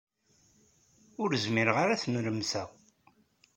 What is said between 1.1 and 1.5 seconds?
Ur